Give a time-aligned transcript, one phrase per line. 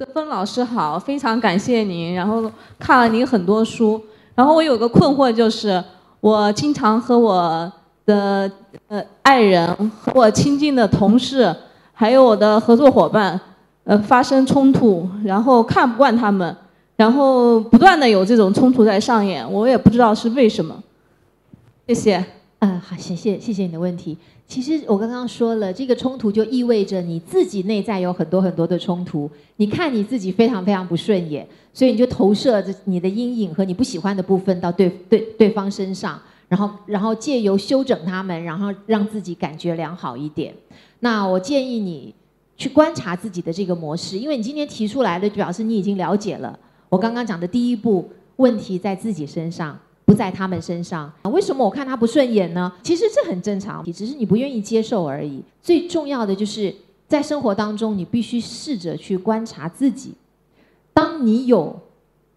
[0.00, 2.14] 德芬老师好，非常感谢您。
[2.14, 4.02] 然后看了您很多书，
[4.34, 5.84] 然后我有个困惑就是，
[6.20, 7.70] 我经常和我
[8.06, 8.50] 的
[8.88, 9.68] 呃爱人、
[10.00, 11.54] 和我亲近的同事，
[11.92, 13.38] 还有我的合作伙伴，
[13.84, 16.56] 呃发生冲突，然后看不惯他们，
[16.96, 20.74] 然后不断的有这种冲突在上演，我也不知道是为什么。
[21.86, 22.24] 谢谢。
[22.60, 24.16] 嗯，好，谢谢，谢谢你的问题。
[24.46, 29.30] 其实我刚刚说了，这个冲突就意味着你自己内在有很多很多的冲突。
[29.56, 40.54] 你看你自己非常非常不顺眼，所以你就投射着你的阴影和你不喜欢的部分到对对对方身上，然后然后借由修整他们，然后让自己感觉良好一点。
[40.98, 42.14] 那我建议你
[42.58, 46.58] 去观察自己的这个模式，因为你今天提出来的，表示你已经了解了
[46.90, 49.78] 我刚刚讲的第一步，问题在自己身上。
[50.10, 52.72] 不在他们身上，为什么我看他不顺眼呢？
[52.82, 55.40] 其实这很正常，只是你不愿意接受而已。
[55.62, 56.74] 最重要的就是
[57.06, 60.14] 在生活当中，你必须试着去观察自己。
[60.92, 61.78] 当你有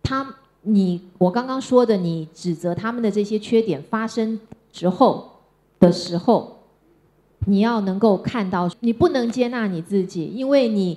[0.00, 4.38] 他，你我刚刚说的，你指责他们的这些缺点发生
[4.72, 5.28] 之后
[5.80, 6.60] 的时候，
[7.46, 10.96] 你要能够看到，你不能接纳你自己，因为你。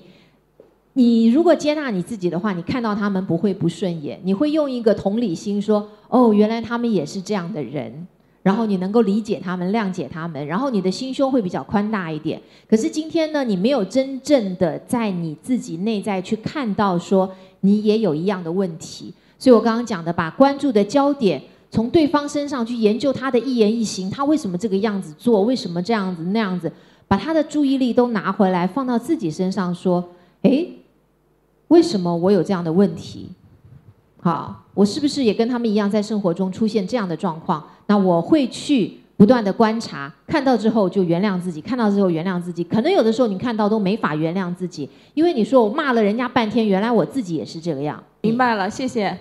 [1.00, 8.06] 你如果接纳你自己的话，你看到他们不会不顺眼，你会用一个同理心说：“哦，原来他们也是这样的人。”
[8.44, 12.42] 然后你能够理解他们、谅解他们，然后你的心胸会比较宽大一点。
[12.70, 21.42] 可是今天呢，你没有真正的在你自己内在去看到说你也有一样的问题，所以我刚刚讲的，把关注的焦点
[21.72, 26.70] 从对方身上去研究他的一言一行，他为什么这个样子做，为什么这样子那样子，
[27.08, 30.04] 把他的注意力都拿回来放到自己身上说
[30.44, 30.68] ：“哎。”
[31.70, 33.30] 为什么我有这样的问题？
[34.22, 37.66] 好，我是不是也跟他们一样，在生活中出现这样的状况？
[37.88, 42.62] 那我会去不断的观察，看到之后就原谅自己，看到之后原谅自己。
[42.62, 48.04] 可能有的时候你看到都没法原谅自己，因为你说我骂了人家半天，原来我自己也是这个样。
[48.20, 49.18] 明白了，谢谢。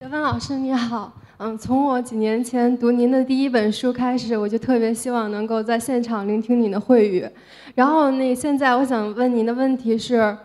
[0.00, 1.14] 德芬老师你好。
[1.38, 7.26] 嗯，从我几年前读您的第一本书开始，我就特别希望能够在现场聆听您的会语。
[7.74, 10.36] 然后那现在我想问您的问题是。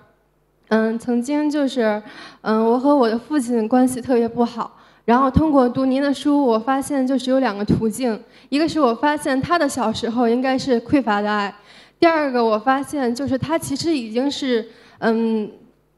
[0.73, 2.01] 嗯，曾经就是，
[2.41, 4.75] 嗯，我和我的父亲关系特别不好。
[5.05, 8.19] 然后通过读您的书，我发现就是有两个途径：
[8.49, 11.53] 一个是我发现他的小时候应该是匮乏的爱；
[11.99, 14.67] 第二个我发现就是他其实已经是，
[14.97, 15.47] 嗯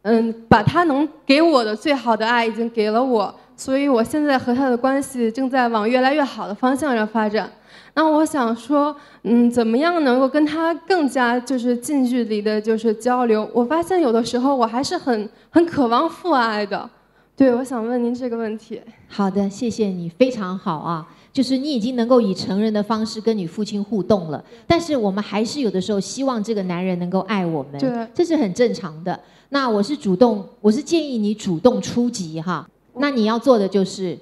[0.01, 3.33] 嗯，把他能给我的最好的爱已经给了我。
[3.57, 7.49] 所以我现在和他的关系正在往越来越好的方向上发展。
[7.93, 13.49] 那我想说，嗯，怎么样能够跟他更加就是近距离的，就是交流？
[13.53, 16.89] 我发现有的时候我还是很很渴望父爱的。
[17.37, 18.81] 对，我想问您这个问题。
[19.07, 21.07] 好的，谢谢你，非常好啊。
[21.31, 29.19] 就是你已经能够以成人的方式跟你父亲互动了，但是我们还是有的时候希望这个男人能够爱我们，对，这是很正常的。
[29.49, 32.65] 那我是主动，我是建议你主动出击哈。
[32.97, 34.17] 那你要做的就是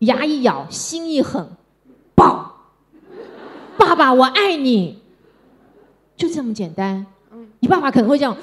[0.00, 1.46] 牙一咬，心一狠。
[2.14, 2.52] 抱，
[3.78, 5.00] 爸爸，我爱你，
[6.16, 7.06] 就这么简单。
[7.60, 8.36] 你爸爸可能会这样，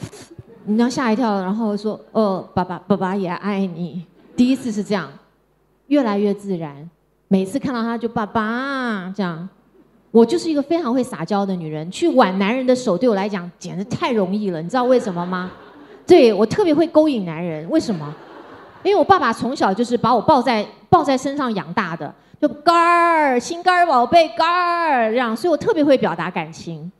[0.63, 4.05] 你要吓一跳，然后说：“哦，爸爸，爸爸也爱你。”
[4.35, 5.11] 第一次是这样，
[5.87, 6.89] 越来越自然。
[7.27, 9.49] 每次看到他就爸爸这样。
[10.11, 14.61] 我就是一个非常会撒娇的女人，去挽男人的手对我来讲简直太容易了。
[14.61, 15.51] 你知道为什么吗？
[16.07, 18.15] 对我特别会勾引男人，为什么？
[18.85, 22.13] 因为我爸爸从小就是把我抱在抱在身上养大的。
[22.39, 26.91] 就肝儿，心肝儿宝贝，肝儿这样，所以我特别会表达感情。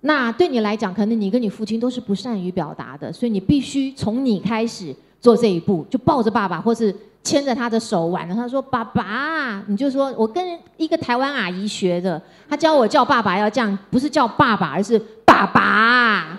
[0.00, 12.20] 那对你来讲，可能你跟你父亲都是不善于表达的，所以你必须从你开始做这一步，就抱着爸爸，或是牵着他的手挽着他说：“爸爸。”你就说：“我跟一个台湾阿姨学的，
[12.50, 16.38] 她教我叫爸爸要这样，不是叫爸爸，而是爸爸。”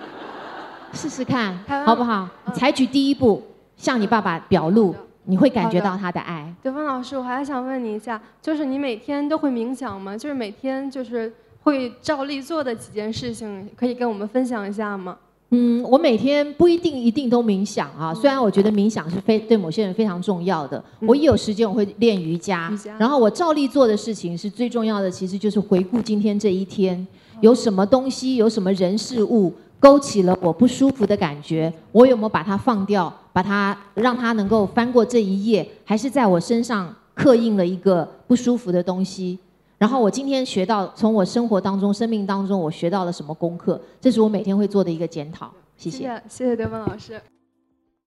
[0.93, 2.27] 试试看好不好？
[2.53, 3.41] 采取第一步，
[3.79, 4.93] 向你爸爸表露。
[5.25, 6.51] 你会感觉到他的爱。
[6.63, 10.17] 德芬老师，我还想问你一下，就是你每天都会冥想吗？
[10.17, 11.31] 就是每天就是
[11.61, 15.15] 会照例做的几件事情，可以跟我们分享一下吗？
[15.51, 18.11] 嗯，我每天不一定一定都冥想啊。
[18.11, 22.19] 虽然我觉得冥想是非对某些人非常重要的，我一有时间我会练。
[22.19, 22.71] 瑜伽。
[22.97, 27.07] 然后我照例做的事情是最重要的，其实就是回顾今天这一天
[27.41, 29.53] 有什么东西，有什么人事物。
[29.79, 39.39] 勾起了我不舒服的感觉，我有没有把它放掉，把它让它能够翻过这一页，还是在我身上刻印了一个不舒服的东西？
[39.77, 43.79] 然后我今天学到，从我生活当中、生命当中，我学到了什么功课？
[44.01, 45.49] 这是我每天会做的一个检讨。
[45.77, 47.21] 谢谢，谢谢德文老师。